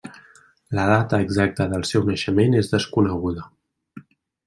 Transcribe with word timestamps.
La 0.77 0.85
data 0.91 1.19
exacta 1.27 1.69
del 1.73 1.87
seu 1.91 2.09
naixement 2.09 2.59
és 2.65 2.75
desconeguda. 2.75 3.49